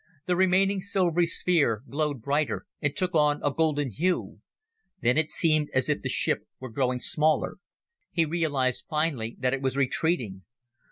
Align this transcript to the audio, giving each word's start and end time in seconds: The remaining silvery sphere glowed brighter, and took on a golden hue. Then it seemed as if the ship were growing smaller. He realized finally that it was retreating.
The 0.25 0.35
remaining 0.35 0.81
silvery 0.81 1.27
sphere 1.27 1.83
glowed 1.87 2.23
brighter, 2.23 2.65
and 2.81 2.95
took 2.95 3.13
on 3.13 3.39
a 3.43 3.53
golden 3.53 3.91
hue. 3.91 4.39
Then 4.99 5.15
it 5.15 5.29
seemed 5.29 5.69
as 5.75 5.89
if 5.89 6.01
the 6.01 6.09
ship 6.09 6.47
were 6.59 6.71
growing 6.71 6.99
smaller. 6.99 7.57
He 8.11 8.25
realized 8.25 8.87
finally 8.89 9.35
that 9.37 9.53
it 9.53 9.61
was 9.61 9.77
retreating. 9.77 10.41